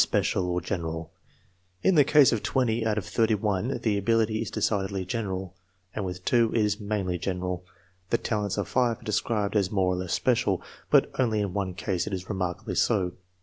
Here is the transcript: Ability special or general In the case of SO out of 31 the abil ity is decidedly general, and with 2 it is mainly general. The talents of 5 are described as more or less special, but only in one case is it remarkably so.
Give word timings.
Ability 0.01 0.09
special 0.17 0.49
or 0.49 0.61
general 0.61 1.11
In 1.83 1.93
the 1.93 2.03
case 2.03 2.31
of 2.31 2.41
SO 2.43 2.65
out 2.87 2.97
of 2.97 3.05
31 3.05 3.81
the 3.83 3.99
abil 3.99 4.21
ity 4.21 4.41
is 4.41 4.49
decidedly 4.49 5.05
general, 5.05 5.53
and 5.95 6.03
with 6.03 6.25
2 6.25 6.53
it 6.55 6.59
is 6.65 6.79
mainly 6.79 7.19
general. 7.19 7.63
The 8.09 8.17
talents 8.17 8.57
of 8.57 8.67
5 8.67 8.99
are 9.01 9.03
described 9.03 9.55
as 9.55 9.69
more 9.69 9.93
or 9.93 9.95
less 9.97 10.13
special, 10.13 10.59
but 10.89 11.11
only 11.19 11.39
in 11.39 11.53
one 11.53 11.75
case 11.75 12.07
is 12.07 12.23
it 12.23 12.29
remarkably 12.29 12.73
so. 12.73 13.11